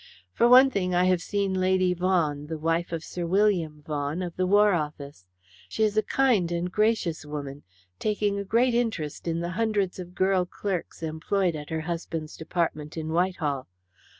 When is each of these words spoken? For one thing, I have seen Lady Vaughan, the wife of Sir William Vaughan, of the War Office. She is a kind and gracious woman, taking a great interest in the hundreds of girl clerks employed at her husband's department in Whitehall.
For 0.33 0.49
one 0.49 0.71
thing, 0.71 0.95
I 0.95 1.03
have 1.03 1.21
seen 1.21 1.53
Lady 1.53 1.93
Vaughan, 1.93 2.47
the 2.47 2.57
wife 2.57 2.91
of 2.91 3.03
Sir 3.03 3.27
William 3.27 3.83
Vaughan, 3.85 4.23
of 4.23 4.35
the 4.35 4.47
War 4.47 4.73
Office. 4.73 5.27
She 5.69 5.83
is 5.83 5.95
a 5.95 6.01
kind 6.01 6.51
and 6.51 6.71
gracious 6.71 7.23
woman, 7.23 7.61
taking 7.99 8.39
a 8.39 8.43
great 8.43 8.73
interest 8.73 9.27
in 9.27 9.41
the 9.41 9.49
hundreds 9.51 9.99
of 9.99 10.15
girl 10.15 10.47
clerks 10.47 11.03
employed 11.03 11.55
at 11.55 11.69
her 11.69 11.81
husband's 11.81 12.35
department 12.35 12.97
in 12.97 13.09
Whitehall. 13.09 13.67